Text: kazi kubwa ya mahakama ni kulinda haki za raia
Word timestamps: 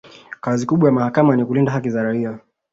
kazi 0.41 0.65
kubwa 0.65 0.87
ya 0.89 0.93
mahakama 0.93 1.35
ni 1.35 1.45
kulinda 1.45 1.71
haki 1.71 1.89
za 1.89 2.03
raia 2.03 2.39